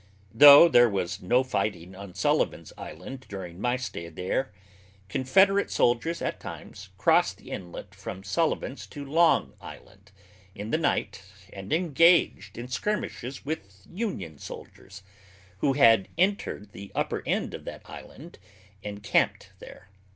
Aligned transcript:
Though 0.33 0.67
there 0.67 0.89
was 0.89 1.21
no 1.21 1.43
fighting 1.43 1.95
on 1.95 2.15
Sullivan's 2.15 2.73
Island 2.75 3.27
during 3.29 3.61
my 3.61 3.75
stay 3.77 4.09
there, 4.09 4.51
Confederate 5.09 5.69
soldiers 5.69 6.23
at 6.23 6.39
times 6.39 6.89
crossed 6.97 7.37
the 7.37 7.51
inlet 7.51 7.93
from 7.93 8.23
Sullivan's 8.23 8.87
to 8.87 9.05
Long 9.05 9.53
Island, 9.61 10.11
in 10.55 10.71
the 10.71 10.79
night 10.79 11.21
and 11.53 11.71
engaged 11.71 12.57
in 12.57 12.67
skirmishes 12.67 13.45
with 13.45 13.85
Union 13.87 14.39
soldiers, 14.39 15.03
who 15.59 15.73
had 15.73 16.07
entered 16.17 16.71
the 16.71 16.91
upper 16.95 17.21
end 17.27 17.53
of 17.53 17.63
that 17.65 17.87
island 17.87 18.39
and 18.83 19.03
camped 19.03 19.51
there. 19.59 19.91